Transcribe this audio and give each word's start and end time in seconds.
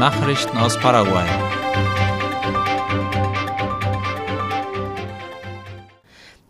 Nachrichten 0.00 0.56
aus 0.56 0.78
Paraguay. 0.78 1.26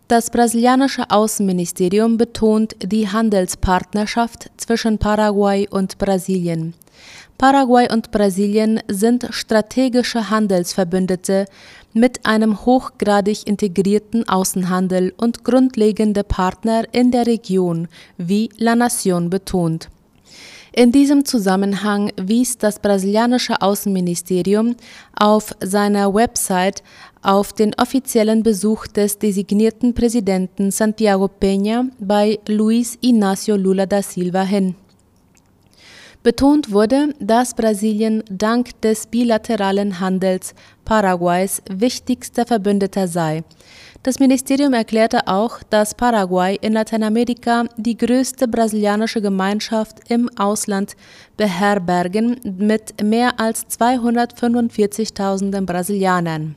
Das 0.06 0.30
brasilianische 0.30 1.10
Außenministerium 1.10 2.16
betont 2.16 2.76
die 2.80 3.08
Handelspartnerschaft 3.08 4.52
zwischen 4.56 4.98
Paraguay 4.98 5.66
und 5.68 5.98
Brasilien. 5.98 6.74
Paraguay 7.38 7.92
und 7.92 8.12
Brasilien 8.12 8.78
sind 8.86 9.26
strategische 9.30 10.30
Handelsverbündete 10.30 11.46
mit 11.92 12.24
einem 12.26 12.64
hochgradig 12.64 13.48
integrierten 13.48 14.28
Außenhandel 14.28 15.12
und 15.16 15.42
grundlegende 15.42 16.22
Partner 16.22 16.84
in 16.92 17.10
der 17.10 17.26
Region, 17.26 17.88
wie 18.16 18.48
La 18.58 18.76
Nation 18.76 19.28
betont. 19.28 19.88
In 20.72 20.92
diesem 20.92 21.24
Zusammenhang 21.24 22.12
wies 22.16 22.56
das 22.56 22.78
brasilianische 22.78 23.60
Außenministerium 23.60 24.76
auf 25.18 25.52
seiner 25.60 26.14
Website 26.14 26.84
auf 27.22 27.52
den 27.52 27.74
offiziellen 27.74 28.44
Besuch 28.44 28.86
des 28.86 29.18
designierten 29.18 29.94
Präsidenten 29.94 30.70
Santiago 30.70 31.28
Peña 31.28 31.90
bei 31.98 32.38
Luis 32.46 32.96
Inácio 33.00 33.56
Lula 33.56 33.86
da 33.86 34.00
Silva 34.00 34.42
hin. 34.42 34.76
Betont 36.22 36.70
wurde, 36.70 37.14
dass 37.18 37.54
Brasilien 37.54 38.22
dank 38.30 38.80
des 38.82 39.06
bilateralen 39.06 40.00
Handels 40.00 40.54
Paraguays 40.84 41.62
wichtigster 41.70 42.46
Verbündeter 42.46 43.08
sei. 43.08 43.42
Das 44.02 44.18
Ministerium 44.18 44.72
erklärte 44.72 45.28
auch, 45.28 45.62
dass 45.68 45.94
Paraguay 45.94 46.56
in 46.62 46.72
Lateinamerika 46.72 47.64
die 47.76 47.98
größte 47.98 48.48
brasilianische 48.48 49.20
Gemeinschaft 49.20 49.98
im 50.08 50.30
Ausland 50.38 50.96
beherbergen 51.36 52.40
mit 52.56 53.02
mehr 53.02 53.38
als 53.38 53.66
245.000 53.68 55.66
Brasilianern. 55.66 56.54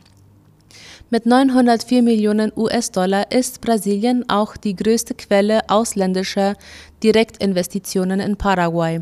Mit 1.09 1.25
904 1.25 2.01
Millionen 2.01 2.53
US-Dollar 2.55 3.29
ist 3.29 3.59
Brasilien 3.59 4.23
auch 4.29 4.55
die 4.55 4.75
größte 4.77 5.13
Quelle 5.13 5.69
ausländischer 5.69 6.55
Direktinvestitionen 7.03 8.21
in 8.21 8.37
Paraguay. 8.37 9.01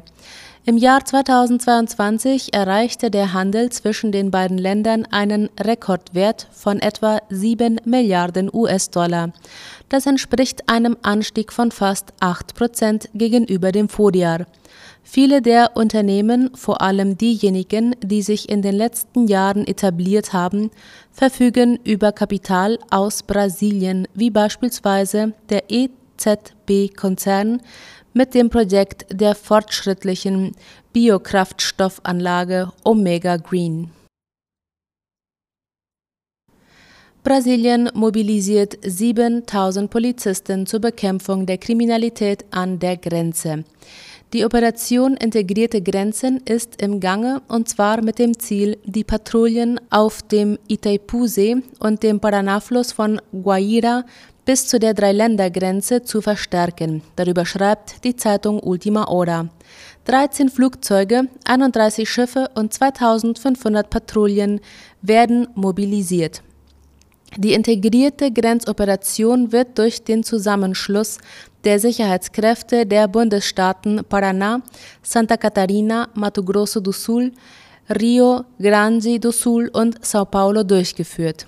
Im 0.63 0.77
Jahr 0.77 1.03
2022 1.03 2.53
erreichte 2.53 3.09
der 3.09 3.33
Handel 3.33 3.71
zwischen 3.71 4.11
den 4.11 4.29
beiden 4.29 4.59
Ländern 4.59 5.05
einen 5.05 5.49
Rekordwert 5.59 6.47
von 6.51 6.79
etwa 6.79 7.19
7 7.29 7.81
Milliarden 7.83 8.47
US-Dollar. 8.53 9.31
Das 9.89 10.05
entspricht 10.05 10.69
einem 10.69 10.97
Anstieg 11.01 11.51
von 11.51 11.71
fast 11.71 12.13
8 12.19 12.53
Prozent 12.53 13.09
gegenüber 13.15 13.71
dem 13.71 13.89
Vorjahr. 13.89 14.45
Viele 15.01 15.41
der 15.41 15.71
Unternehmen, 15.75 16.51
vor 16.53 16.81
allem 16.81 17.17
diejenigen, 17.17 17.95
die 18.03 18.21
sich 18.21 18.47
in 18.47 18.61
den 18.61 18.75
letzten 18.75 19.27
Jahren 19.27 19.65
etabliert 19.65 20.31
haben, 20.31 20.69
verfügen 21.11 21.79
über 21.83 22.11
Kapital 22.11 22.77
aus 22.91 23.23
Brasilien, 23.23 24.07
wie 24.13 24.29
beispielsweise 24.29 25.33
der 25.49 25.71
EZB-Konzern, 25.71 27.61
mit 28.13 28.33
dem 28.33 28.49
Projekt 28.49 29.05
der 29.11 29.35
fortschrittlichen 29.35 30.55
Biokraftstoffanlage 30.93 32.71
Omega 32.83 33.37
Green. 33.37 33.91
Brasilien 37.23 37.89
mobilisiert 37.93 38.79
7000 38.81 39.91
Polizisten 39.91 40.65
zur 40.65 40.79
Bekämpfung 40.79 41.45
der 41.45 41.59
Kriminalität 41.59 42.45
an 42.49 42.79
der 42.79 42.97
Grenze. 42.97 43.63
Die 44.33 44.45
Operation 44.45 45.17
Integrierte 45.17 45.81
Grenzen 45.81 46.37
ist 46.45 46.81
im 46.81 46.99
Gange 47.01 47.41
und 47.49 47.67
zwar 47.67 48.01
mit 48.01 48.17
dem 48.17 48.39
Ziel, 48.39 48.77
die 48.85 49.03
Patrouillen 49.03 49.79
auf 49.89 50.21
dem 50.21 50.57
Itaipusee 50.69 51.57
und 51.79 52.01
dem 52.01 52.21
Paranafluss 52.21 52.93
von 52.93 53.21
Guaira 53.33 54.05
bis 54.51 54.67
zu 54.67 54.79
der 54.79 54.93
Dreiländergrenze 54.93 56.03
zu 56.03 56.19
verstärken. 56.19 57.01
Darüber 57.15 57.45
schreibt 57.45 58.03
die 58.03 58.17
Zeitung 58.17 58.59
Ultima 58.61 59.07
Hora. 59.07 59.47
13 60.03 60.49
Flugzeuge, 60.49 61.29
31 61.45 62.09
Schiffe 62.09 62.49
und 62.53 62.73
2500 62.73 63.89
Patrouillen 63.89 64.59
werden 65.01 65.47
mobilisiert. 65.55 66.41
Die 67.37 67.53
integrierte 67.53 68.29
Grenzoperation 68.29 69.53
wird 69.53 69.77
durch 69.77 70.03
den 70.03 70.21
Zusammenschluss 70.21 71.19
der 71.63 71.79
Sicherheitskräfte 71.79 72.85
der 72.85 73.07
Bundesstaaten 73.07 74.01
Paraná, 74.01 74.61
Santa 75.01 75.37
Catarina, 75.37 76.09
Mato 76.13 76.43
Grosso 76.43 76.81
do 76.81 76.91
Sul, 76.91 77.31
Rio 77.89 78.43
Grande 78.59 79.17
do 79.17 79.31
Sul 79.31 79.69
und 79.71 80.01
São 80.01 80.25
Paulo 80.25 80.63
durchgeführt. 80.63 81.45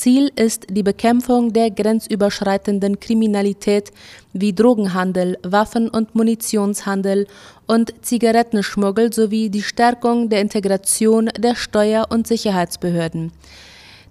Ziel 0.00 0.32
ist 0.34 0.66
die 0.70 0.82
Bekämpfung 0.82 1.52
der 1.52 1.70
grenzüberschreitenden 1.70 3.00
Kriminalität 3.00 3.92
wie 4.32 4.54
Drogenhandel, 4.54 5.36
Waffen- 5.42 5.90
und 5.90 6.14
Munitionshandel 6.14 7.26
und 7.66 7.92
Zigarettenschmuggel 8.00 9.12
sowie 9.12 9.50
die 9.50 9.62
Stärkung 9.62 10.30
der 10.30 10.40
Integration 10.40 11.28
der 11.38 11.54
Steuer- 11.54 12.06
und 12.08 12.26
Sicherheitsbehörden. 12.26 13.32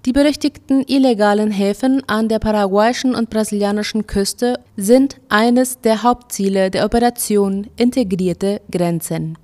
Die 0.06 0.14
berüchtigten 0.14 0.84
illegalen 0.86 1.50
Häfen 1.50 2.04
an 2.08 2.30
der 2.30 2.38
paraguayischen 2.38 3.16
und 3.16 3.32
brasilianischen 3.32 4.06
Küste 4.06 4.60
sind 4.78 5.18
eines 5.28 5.82
der 5.82 6.04
Hauptziele 6.04 6.70
der 6.70 6.86
Operation 6.86 7.66
Integrierte 7.78 8.62
Grenzen. 8.70 9.40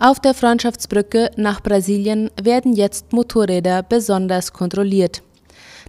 Auf 0.00 0.20
der 0.20 0.32
Freundschaftsbrücke 0.32 1.32
nach 1.34 1.60
Brasilien 1.60 2.30
werden 2.40 2.72
jetzt 2.72 3.12
Motorräder 3.12 3.82
besonders 3.82 4.52
kontrolliert. 4.52 5.22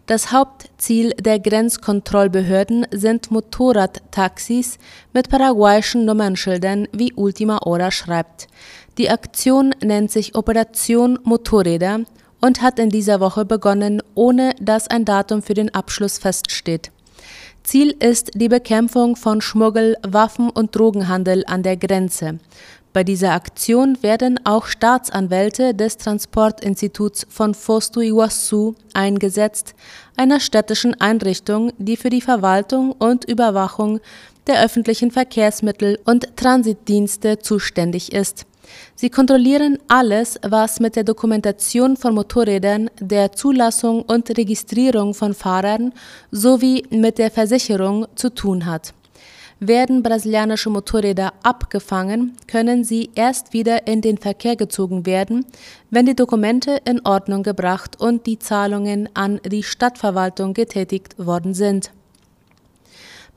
Das 0.07 0.31
Hauptziel 0.31 1.11
der 1.11 1.37
Grenzkontrollbehörden 1.39 2.87
sind 2.89 3.29
Motorradtaxis 3.29 4.79
mit 5.13 5.29
paraguayischen 5.29 6.05
Nummernschildern, 6.05 6.87
wie 6.91 7.13
Ultima 7.13 7.59
Hora 7.63 7.91
schreibt. 7.91 8.47
Die 8.97 9.11
Aktion 9.11 9.75
nennt 9.83 10.09
sich 10.09 10.33
Operation 10.33 11.19
Motorräder 11.21 11.99
und 12.41 12.63
hat 12.63 12.79
in 12.79 12.89
dieser 12.89 13.19
Woche 13.19 13.45
begonnen, 13.45 14.01
ohne 14.15 14.55
dass 14.59 14.87
ein 14.87 15.05
Datum 15.05 15.43
für 15.43 15.53
den 15.53 15.71
Abschluss 15.75 16.17
feststeht. 16.17 16.89
Ziel 17.69 17.95
ist 17.99 18.31
die 18.33 18.49
Bekämpfung 18.49 19.15
von 19.15 19.41
Schmuggel, 19.41 19.95
Waffen 20.01 20.49
und 20.49 20.75
Drogenhandel 20.75 21.43
an 21.45 21.61
der 21.61 21.77
Grenze. 21.77 22.39
Bei 22.93 23.03
dieser 23.03 23.33
Aktion 23.33 24.01
werden 24.01 24.39
auch 24.43 24.65
Staatsanwälte 24.65 25.75
des 25.75 25.97
Transportinstituts 25.97 27.27
von 27.29 27.53
Foz 27.53 27.91
do 27.91 28.73
eingesetzt, 28.95 29.75
einer 30.17 30.39
städtischen 30.39 30.99
Einrichtung, 30.99 31.71
die 31.77 31.95
für 31.95 32.09
die 32.09 32.21
Verwaltung 32.21 32.91
und 32.91 33.25
Überwachung 33.25 33.99
der 34.47 34.65
öffentlichen 34.65 35.11
Verkehrsmittel 35.11 35.99
und 36.05 36.35
Transitdienste 36.37 37.37
zuständig 37.37 38.13
ist. 38.13 38.47
Sie 38.95 39.09
kontrollieren 39.09 39.77
alles, 39.87 40.39
was 40.47 40.79
mit 40.79 40.95
der 40.95 41.03
Dokumentation 41.03 41.97
von 41.97 42.13
Motorrädern, 42.13 42.89
der 42.99 43.31
Zulassung 43.31 44.01
und 44.03 44.29
Registrierung 44.37 45.13
von 45.13 45.33
Fahrern 45.33 45.93
sowie 46.31 46.83
mit 46.89 47.17
der 47.17 47.31
Versicherung 47.31 48.07
zu 48.15 48.29
tun 48.29 48.65
hat. 48.65 48.93
Werden 49.61 50.03
brasilianische 50.03 50.69
Motorräder 50.69 51.33
abgefangen, 51.43 52.37
können 52.47 52.85
sie 52.85 53.09
erst 53.15 53.51
wieder 53.51 53.87
in 53.87 53.99
den 54.01 54.17
Verkehr 54.17 54.55
gezogen 54.55 55.05
werden, 55.05 55.45
wenn 55.89 56.05
die 56.05 56.15
Dokumente 56.15 56.79
in 56.85 57.05
Ordnung 57.05 57.43
gebracht 57.43 57.99
und 57.99 58.25
die 58.25 58.39
Zahlungen 58.39 59.09
an 59.15 59.41
die 59.45 59.63
Stadtverwaltung 59.63 60.53
getätigt 60.53 61.19
worden 61.19 61.53
sind. 61.53 61.91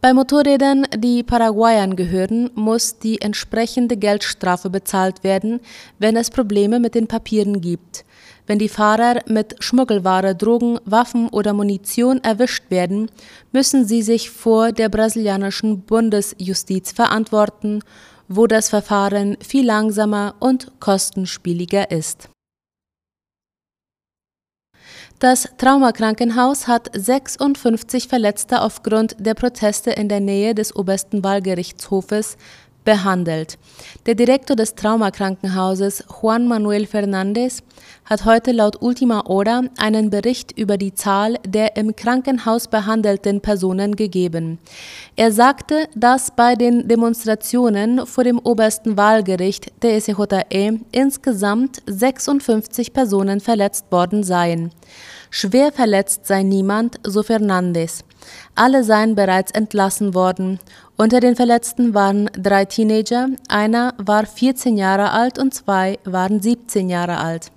Bei 0.04 0.12
Motorrädern, 0.14 0.84
die 0.98 1.22
Paraguayern 1.22 1.94
gehören, 1.94 2.50
muss 2.56 2.98
die 2.98 3.20
entsprechende 3.22 3.96
Geldstrafe 3.96 4.68
bezahlt 4.68 5.22
werden, 5.22 5.60
wenn 6.00 6.16
es 6.16 6.28
Probleme 6.28 6.80
mit 6.80 6.96
den 6.96 7.06
Papieren 7.06 7.60
gibt. 7.60 8.04
Wenn 8.48 8.58
die 8.58 8.68
Fahrer 8.68 9.20
mit 9.28 9.54
Schmuggelware, 9.60 10.34
Drogen, 10.34 10.80
Waffen 10.84 11.28
oder 11.28 11.52
Munition 11.52 12.18
erwischt 12.24 12.64
werden, 12.68 13.12
müssen 13.52 13.86
sie 13.86 14.02
sich 14.02 14.28
vor 14.28 14.72
der 14.72 14.88
brasilianischen 14.88 15.82
Bundesjustiz 15.82 16.90
verantworten, 16.90 17.78
wo 18.26 18.48
das 18.48 18.70
Verfahren 18.70 19.36
viel 19.40 19.66
langsamer 19.66 20.34
und 20.40 20.72
kostenspieliger 20.80 21.92
ist. 21.92 22.31
Das 25.22 25.48
Traumakrankenhaus 25.56 26.66
hat 26.66 26.90
56 26.92 28.08
Verletzte 28.08 28.60
aufgrund 28.60 29.14
der 29.20 29.34
Proteste 29.34 29.92
in 29.92 30.08
der 30.08 30.18
Nähe 30.18 30.52
des 30.52 30.74
obersten 30.74 31.22
Wahlgerichtshofes 31.22 32.36
behandelt. 32.84 33.58
Der 34.06 34.14
Direktor 34.14 34.56
des 34.56 34.74
Traumakrankenhauses, 34.74 36.04
Juan 36.20 36.48
Manuel 36.48 36.86
Fernandez, 36.86 37.62
hat 38.04 38.24
heute 38.24 38.52
laut 38.52 38.80
Ultima 38.80 39.24
Hora 39.26 39.62
einen 39.78 40.10
Bericht 40.10 40.52
über 40.58 40.76
die 40.76 40.94
Zahl 40.94 41.36
der 41.46 41.76
im 41.76 41.94
Krankenhaus 41.94 42.68
behandelten 42.68 43.40
Personen 43.40 43.96
gegeben. 43.96 44.58
Er 45.16 45.32
sagte, 45.32 45.88
dass 45.94 46.30
bei 46.34 46.54
den 46.54 46.88
Demonstrationen 46.88 48.06
vor 48.06 48.24
dem 48.24 48.38
obersten 48.38 48.96
Wahlgericht 48.96 49.72
der 49.82 50.00
SJE 50.00 50.80
insgesamt 50.90 51.82
56 51.86 52.92
Personen 52.92 53.40
verletzt 53.40 53.86
worden 53.90 54.22
seien. 54.22 54.70
Schwer 55.30 55.72
verletzt 55.72 56.26
sei 56.26 56.42
niemand, 56.42 57.00
so 57.04 57.22
Fernandez. 57.22 58.04
Alle 58.54 58.84
seien 58.84 59.14
bereits 59.14 59.52
entlassen 59.52 60.14
worden. 60.14 60.58
Unter 60.96 61.20
den 61.20 61.36
Verletzten 61.36 61.94
waren 61.94 62.30
drei 62.34 62.64
Teenager, 62.64 63.28
einer 63.48 63.94
war 63.98 64.26
14 64.26 64.76
Jahre 64.76 65.10
alt 65.10 65.38
und 65.38 65.54
zwei 65.54 65.98
waren 66.04 66.40
17 66.40 66.88
Jahre 66.88 67.18
alt. 67.18 67.50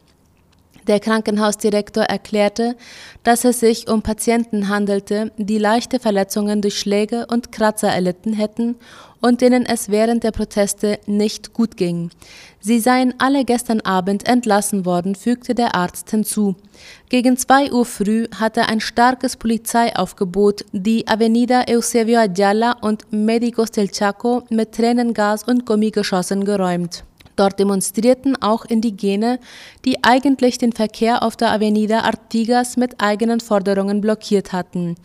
Der 0.87 0.99
Krankenhausdirektor 0.99 2.03
erklärte, 2.03 2.75
dass 3.23 3.43
es 3.43 3.59
sich 3.59 3.87
um 3.87 4.03
Patienten 4.03 4.69
handelte, 4.69 5.31
die 5.37 5.57
leichte 5.57 5.99
Verletzungen 5.99 6.61
durch 6.61 6.79
Schläge 6.79 7.25
und 7.25 7.51
Kratzer 7.51 7.89
erlitten 7.89 8.33
hätten 8.33 8.75
und 9.19 9.41
denen 9.41 9.65
es 9.65 9.89
während 9.89 10.23
der 10.23 10.31
Proteste 10.31 10.99
nicht 11.07 11.53
gut 11.53 11.75
ging. 11.75 12.11
Sie 12.59 12.79
seien 12.79 13.15
alle 13.17 13.45
gestern 13.45 13.81
Abend 13.81 14.27
entlassen 14.27 14.85
worden, 14.85 15.15
fügte 15.15 15.55
der 15.55 15.73
Arzt 15.73 16.11
hinzu. 16.11 16.55
Gegen 17.09 17.35
zwei 17.35 17.71
Uhr 17.71 17.85
früh 17.85 18.27
hatte 18.39 18.67
ein 18.69 18.79
starkes 18.79 19.37
Polizeiaufgebot 19.37 20.65
die 20.71 21.07
Avenida 21.07 21.63
Eusebio 21.67 22.19
Ayala 22.19 22.73
und 22.81 23.11
Medicos 23.11 23.71
del 23.71 23.89
Chaco 23.89 24.43
mit 24.51 24.73
Tränengas 24.73 25.43
und 25.43 25.65
Gummigeschossen 25.65 26.45
geräumt. 26.45 27.03
Dort 27.35 27.59
demonstrierten 27.59 28.41
auch 28.41 28.65
Indigene, 28.65 29.39
die 29.83 30.03
eigentlich 30.03 30.57
den 30.57 30.71
Verkehr 30.71 31.23
auf 31.23 31.35
der 31.35 31.51
Avenida 31.51 32.01
Artigas 32.01 32.77
mit 32.77 33.01
eigenen 33.01 33.39
Forderungen 33.39 34.01
blockiert 34.01 34.53
hatten. 34.53 34.95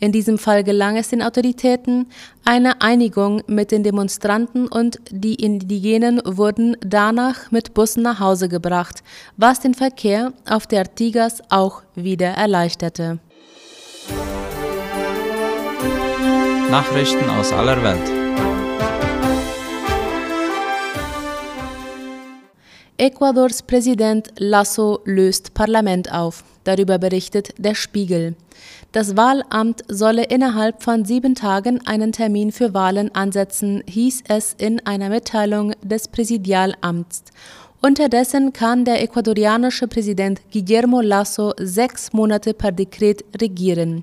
In 0.00 0.12
diesem 0.12 0.38
Fall 0.38 0.64
gelang 0.64 0.96
es 0.96 1.08
den 1.08 1.22
Autoritäten, 1.22 2.06
eine 2.44 2.80
Einigung 2.80 3.42
mit 3.46 3.72
den 3.72 3.82
Demonstranten 3.82 4.68
und 4.68 4.98
die 5.10 5.34
Indigenen 5.34 6.20
wurden 6.24 6.76
danach 6.80 7.50
mit 7.50 7.74
Bussen 7.74 8.02
nach 8.02 8.20
Hause 8.20 8.48
gebracht, 8.48 9.02
was 9.36 9.60
den 9.60 9.74
Verkehr 9.74 10.32
auf 10.48 10.66
der 10.66 10.80
Artigas 10.80 11.42
auch 11.50 11.82
wieder 11.94 12.28
erleichterte. 12.28 13.18
Nachrichten 16.70 17.30
aus 17.30 17.52
aller 17.52 17.82
Welt. 17.82 18.17
Ecuadors 23.00 23.62
Präsident 23.62 24.32
Lasso 24.38 24.98
löst 25.04 25.54
Parlament 25.54 26.12
auf. 26.12 26.42
Darüber 26.64 26.98
berichtet 26.98 27.50
der 27.56 27.76
Spiegel. 27.76 28.34
Das 28.90 29.16
Wahlamt 29.16 29.84
solle 29.86 30.24
innerhalb 30.24 30.82
von 30.82 31.04
sieben 31.04 31.36
Tagen 31.36 31.80
einen 31.86 32.10
Termin 32.10 32.50
für 32.50 32.74
Wahlen 32.74 33.14
ansetzen, 33.14 33.84
hieß 33.88 34.24
es 34.26 34.52
in 34.58 34.84
einer 34.84 35.10
Mitteilung 35.10 35.74
des 35.80 36.08
Präsidialamts. 36.08 37.22
Unterdessen 37.80 38.52
kann 38.52 38.84
der 38.84 39.00
ecuadorianische 39.00 39.86
Präsident 39.86 40.40
Guillermo 40.52 41.00
Lasso 41.00 41.52
sechs 41.56 42.12
Monate 42.12 42.52
per 42.52 42.72
Dekret 42.72 43.24
regieren. 43.40 44.02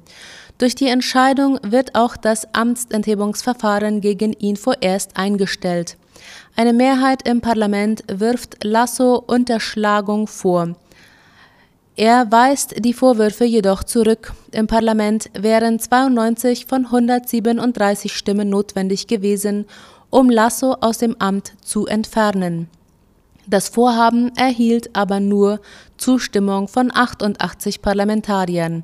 Durch 0.58 0.74
die 0.74 0.88
Entscheidung 0.88 1.60
wird 1.64 1.96
auch 1.96 2.16
das 2.16 2.48
Amtsenthebungsverfahren 2.54 4.00
gegen 4.00 4.32
ihn 4.32 4.56
vorerst 4.56 5.18
eingestellt. 5.18 5.98
Eine 6.56 6.74
Mehrheit 6.74 7.28
im 7.28 7.42
Parlament 7.42 8.04
wirft 8.08 8.64
Lasso 8.64 9.24
Unterschlagung 9.26 10.28
vor. 10.28 10.76
Er 11.98 12.30
weist 12.32 12.84
die 12.84 12.94
Vorwürfe 12.94 13.46
jedoch 13.46 13.84
zurück. 13.84 14.34
Im 14.52 14.68
Parlament 14.68 15.30
wären 15.34 15.80
92 15.80 16.66
von 16.66 16.86
137 16.86 18.14
Stimmen 18.14 18.50
notwendig 18.50 19.08
gewesen, 19.08 19.66
um 20.10 20.30
Lasso 20.30 20.76
aus 20.82 20.98
dem 20.98 21.16
Amt 21.20 21.54
zu 21.62 21.86
entfernen. 21.88 22.70
Das 23.48 23.70
Vorhaben 23.70 24.36
erhielt 24.36 24.96
aber 24.96 25.20
nur 25.20 25.60
Zustimmung 25.98 26.68
von 26.68 26.92
88 26.94 27.82
Parlamentariern. 27.82 28.84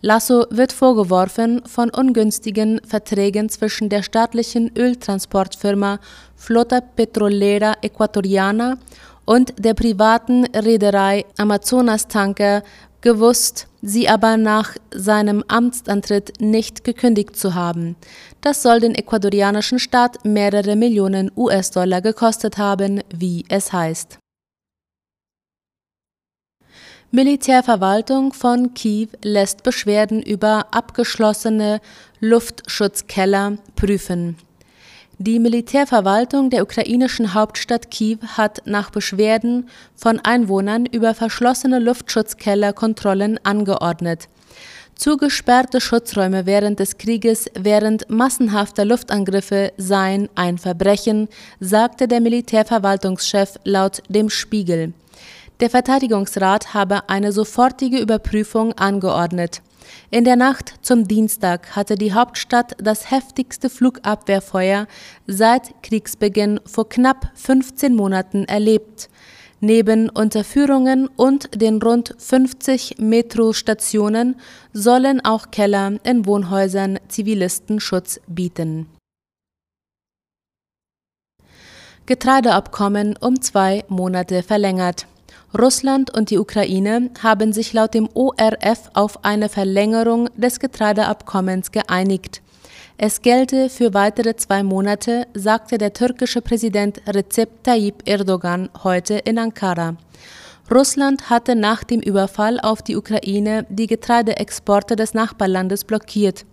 Lasso 0.00 0.46
wird 0.50 0.72
vorgeworfen, 0.72 1.62
von 1.66 1.90
ungünstigen 1.90 2.80
Verträgen 2.86 3.48
zwischen 3.48 3.88
der 3.88 4.02
staatlichen 4.02 4.70
Öltransportfirma 4.76 5.98
Flota 6.36 6.80
Petrolera 6.80 7.74
Ecuatoriana 7.82 8.78
und 9.24 9.54
der 9.58 9.74
privaten 9.74 10.44
Reederei 10.46 11.24
Amazonas 11.36 12.06
Tanker 12.06 12.62
gewusst, 13.00 13.66
sie 13.82 14.08
aber 14.08 14.36
nach 14.36 14.76
seinem 14.94 15.44
Amtsantritt 15.48 16.40
nicht 16.40 16.84
gekündigt 16.84 17.36
zu 17.36 17.54
haben. 17.54 17.96
Das 18.46 18.62
soll 18.62 18.78
den 18.78 18.94
ecuadorianischen 18.94 19.80
Staat 19.80 20.24
mehrere 20.24 20.76
Millionen 20.76 21.32
US-Dollar 21.36 22.00
gekostet 22.00 22.58
haben, 22.58 23.02
wie 23.12 23.44
es 23.48 23.72
heißt. 23.72 24.20
Militärverwaltung 27.10 28.32
von 28.32 28.72
Kiew 28.72 29.08
lässt 29.24 29.64
Beschwerden 29.64 30.22
über 30.22 30.68
abgeschlossene 30.70 31.80
Luftschutzkeller 32.20 33.58
prüfen. 33.74 34.36
Die 35.18 35.40
Militärverwaltung 35.40 36.48
der 36.48 36.62
ukrainischen 36.62 37.34
Hauptstadt 37.34 37.90
Kiew 37.90 38.18
hat 38.36 38.62
nach 38.64 38.90
Beschwerden 38.90 39.68
von 39.96 40.20
Einwohnern 40.20 40.86
über 40.86 41.14
verschlossene 41.14 41.80
Luftschutzkeller 41.80 42.72
Kontrollen 42.72 43.40
angeordnet. 43.42 44.28
Zugesperrte 44.96 45.82
Schutzräume 45.82 46.46
während 46.46 46.80
des 46.80 46.96
Krieges 46.96 47.50
während 47.54 48.08
massenhafter 48.08 48.86
Luftangriffe 48.86 49.72
seien 49.76 50.30
ein 50.34 50.56
Verbrechen, 50.56 51.28
sagte 51.60 52.08
der 52.08 52.22
Militärverwaltungschef 52.22 53.58
laut 53.64 54.02
dem 54.08 54.30
Spiegel. 54.30 54.94
Der 55.60 55.68
Verteidigungsrat 55.68 56.72
habe 56.72 57.10
eine 57.10 57.32
sofortige 57.32 57.98
Überprüfung 57.98 58.72
angeordnet. 58.72 59.60
In 60.10 60.24
der 60.24 60.36
Nacht 60.36 60.74
zum 60.80 61.06
Dienstag 61.06 61.76
hatte 61.76 61.96
die 61.96 62.14
Hauptstadt 62.14 62.74
das 62.78 63.10
heftigste 63.10 63.68
Flugabwehrfeuer 63.68 64.86
seit 65.26 65.82
Kriegsbeginn 65.82 66.58
vor 66.64 66.88
knapp 66.88 67.30
15 67.34 67.94
Monaten 67.94 68.44
erlebt. 68.44 69.10
Neben 69.60 70.10
Unterführungen 70.10 71.08
und 71.08 71.60
den 71.60 71.80
rund 71.80 72.14
50 72.18 72.96
Metrostationen 72.98 74.36
sollen 74.74 75.24
auch 75.24 75.50
Keller 75.50 75.94
in 76.04 76.26
Wohnhäusern 76.26 76.98
Zivilisten 77.08 77.80
Schutz 77.80 78.20
bieten. 78.26 78.86
Getreideabkommen 82.04 83.16
um 83.18 83.40
zwei 83.40 83.84
Monate 83.88 84.42
verlängert. 84.42 85.06
Russland 85.58 86.14
und 86.14 86.30
die 86.30 86.38
Ukraine 86.38 87.10
haben 87.22 87.52
sich 87.52 87.72
laut 87.72 87.94
dem 87.94 88.08
ORF 88.12 88.90
auf 88.92 89.24
eine 89.24 89.48
Verlängerung 89.48 90.28
des 90.36 90.60
Getreideabkommens 90.60 91.72
geeinigt. 91.72 92.42
Es 92.98 93.20
gelte 93.20 93.68
für 93.68 93.92
weitere 93.92 94.36
zwei 94.36 94.62
Monate, 94.62 95.26
sagte 95.34 95.76
der 95.76 95.92
türkische 95.92 96.40
Präsident 96.40 97.02
Recep 97.06 97.62
Tayyip 97.62 98.02
Erdogan 98.06 98.70
heute 98.84 99.18
in 99.18 99.38
Ankara. 99.38 99.96
Russland 100.70 101.28
hatte 101.28 101.56
nach 101.56 101.84
dem 101.84 102.00
Überfall 102.00 102.58
auf 102.58 102.80
die 102.80 102.96
Ukraine 102.96 103.66
die 103.68 103.86
Getreideexporte 103.86 104.96
des 104.96 105.12
Nachbarlandes 105.12 105.84
blockiert. 105.84 106.46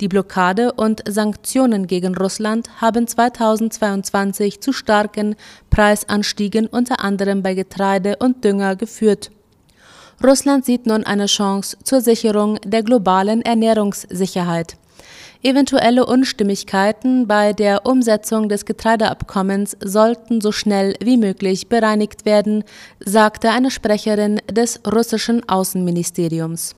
Die 0.00 0.08
Blockade 0.08 0.72
und 0.72 1.02
Sanktionen 1.06 1.86
gegen 1.86 2.16
Russland 2.16 2.70
haben 2.80 3.06
2022 3.06 4.62
zu 4.62 4.72
starken 4.72 5.36
Preisanstiegen 5.68 6.68
unter 6.68 7.04
anderem 7.04 7.42
bei 7.42 7.52
Getreide 7.52 8.16
und 8.16 8.42
Dünger 8.42 8.76
geführt. 8.76 9.30
Russland 10.24 10.64
sieht 10.64 10.86
nun 10.86 11.04
eine 11.04 11.26
Chance 11.26 11.76
zur 11.84 12.00
Sicherung 12.00 12.58
der 12.64 12.82
globalen 12.82 13.42
Ernährungssicherheit. 13.42 14.78
Eventuelle 15.44 16.06
Unstimmigkeiten 16.06 17.26
bei 17.26 17.52
der 17.52 17.84
Umsetzung 17.84 18.48
des 18.48 18.64
Getreideabkommens 18.64 19.76
sollten 19.80 20.40
so 20.40 20.52
schnell 20.52 20.94
wie 21.02 21.16
möglich 21.16 21.68
bereinigt 21.68 22.24
werden, 22.24 22.62
sagte 23.00 23.50
eine 23.50 23.72
Sprecherin 23.72 24.40
des 24.48 24.80
russischen 24.86 25.48
Außenministeriums. 25.48 26.76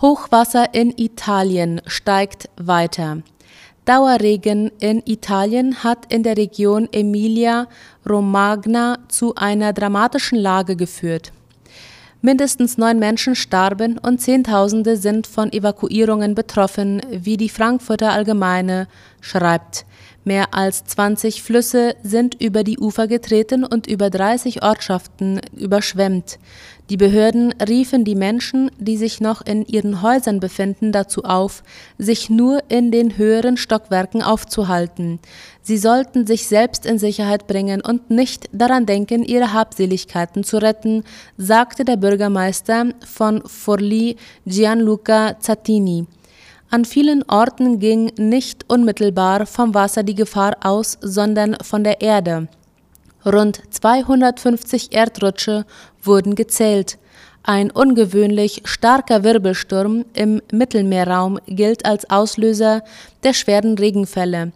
Hochwasser 0.00 0.72
in 0.72 0.94
Italien 0.96 1.82
steigt 1.86 2.48
weiter. 2.56 3.18
Dauerregen 3.84 4.70
in 4.78 5.02
Italien 5.04 5.84
hat 5.84 6.10
in 6.10 6.22
der 6.22 6.38
Region 6.38 6.88
Emilia-Romagna 6.90 8.96
zu 9.08 9.34
einer 9.34 9.74
dramatischen 9.74 10.38
Lage 10.38 10.74
geführt. 10.74 11.32
Mindestens 12.22 12.76
neun 12.76 12.98
Menschen 12.98 13.34
starben 13.34 13.96
und 13.96 14.20
Zehntausende 14.20 14.98
sind 14.98 15.26
von 15.26 15.50
Evakuierungen 15.52 16.34
betroffen, 16.34 17.00
wie 17.10 17.38
die 17.38 17.48
Frankfurter 17.48 18.12
Allgemeine 18.12 18.88
schreibt. 19.22 19.86
Mehr 20.22 20.52
als 20.52 20.84
20 20.84 21.42
Flüsse 21.42 21.94
sind 22.02 22.34
über 22.34 22.62
die 22.62 22.78
Ufer 22.78 23.06
getreten 23.06 23.64
und 23.64 23.86
über 23.86 24.10
30 24.10 24.62
Ortschaften 24.62 25.40
überschwemmt. 25.56 26.38
Die 26.90 26.98
Behörden 26.98 27.52
riefen 27.52 28.04
die 28.04 28.16
Menschen, 28.16 28.70
die 28.76 28.98
sich 28.98 29.20
noch 29.20 29.40
in 29.46 29.64
ihren 29.64 30.02
Häusern 30.02 30.38
befinden, 30.38 30.92
dazu 30.92 31.24
auf, 31.24 31.62
sich 31.96 32.28
nur 32.28 32.64
in 32.68 32.90
den 32.90 33.16
höheren 33.16 33.56
Stockwerken 33.56 34.22
aufzuhalten. 34.22 35.20
Sie 35.62 35.78
sollten 35.78 36.26
sich 36.26 36.46
selbst 36.46 36.84
in 36.84 36.98
Sicherheit 36.98 37.46
bringen 37.46 37.80
und 37.80 38.10
nicht 38.10 38.50
daran 38.52 38.84
denken, 38.84 39.22
ihre 39.22 39.54
Habseligkeiten 39.54 40.44
zu 40.44 40.58
retten, 40.58 41.04
sagte 41.38 41.84
der 41.84 41.96
Bürgermeister 41.96 42.86
von 43.06 43.42
Forlì 43.46 44.16
Gianluca 44.44 45.38
Zattini. 45.38 46.06
An 46.72 46.84
vielen 46.84 47.24
Orten 47.28 47.80
ging 47.80 48.12
nicht 48.16 48.64
unmittelbar 48.68 49.44
vom 49.46 49.74
Wasser 49.74 50.04
die 50.04 50.14
Gefahr 50.14 50.56
aus, 50.62 50.98
sondern 51.00 51.56
von 51.64 51.82
der 51.82 52.00
Erde. 52.00 52.46
Rund 53.26 53.60
250 53.70 54.92
Erdrutsche 54.92 55.66
wurden 56.00 56.36
gezählt. 56.36 56.96
Ein 57.42 57.72
ungewöhnlich 57.72 58.62
starker 58.66 59.24
Wirbelsturm 59.24 60.04
im 60.14 60.40
Mittelmeerraum 60.52 61.40
gilt 61.46 61.84
als 61.84 62.08
Auslöser 62.08 62.84
der 63.24 63.32
schweren 63.32 63.76
Regenfälle. 63.76 64.52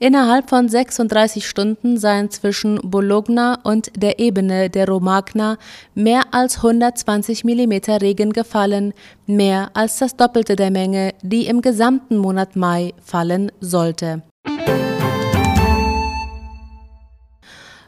Innerhalb 0.00 0.48
von 0.48 0.68
36 0.68 1.48
Stunden 1.48 1.98
seien 1.98 2.30
zwischen 2.30 2.78
Bologna 2.82 3.58
und 3.64 3.90
der 3.96 4.20
Ebene 4.20 4.70
der 4.70 4.86
Romagna 4.86 5.58
mehr 5.94 6.22
als 6.30 6.58
120 6.58 7.42
mm 7.42 7.72
Regen 8.00 8.32
gefallen, 8.32 8.94
mehr 9.26 9.70
als 9.74 9.98
das 9.98 10.16
Doppelte 10.16 10.54
der 10.54 10.70
Menge, 10.70 11.14
die 11.22 11.46
im 11.46 11.62
gesamten 11.62 12.16
Monat 12.16 12.54
Mai 12.54 12.94
fallen 13.04 13.50
sollte. 13.60 14.22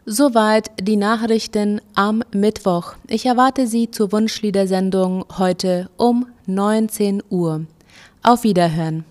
Soweit 0.04 0.72
die 0.80 0.96
Nachrichten 0.96 1.80
am 1.94 2.24
Mittwoch. 2.32 2.94
Ich 3.06 3.26
erwarte 3.26 3.68
Sie 3.68 3.88
zur 3.88 4.10
Wunschliedersendung 4.10 5.26
heute 5.38 5.88
um 5.96 6.26
19 6.46 7.22
Uhr. 7.30 7.66
Auf 8.24 8.42
Wiederhören. 8.42 9.04